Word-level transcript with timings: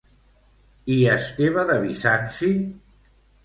I 0.95 0.97
Esteve 1.17 1.67
de 1.73 1.77
Bizanci? 1.87 2.53